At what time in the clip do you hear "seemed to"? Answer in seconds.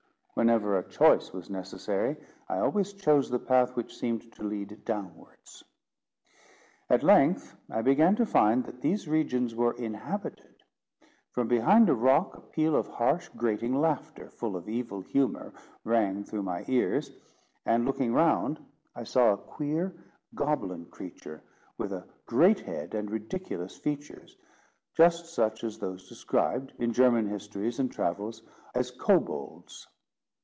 3.95-4.43